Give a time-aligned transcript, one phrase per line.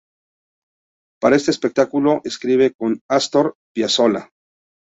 [1.21, 4.31] Para este espectáculo escribe con Astor Piazzolla.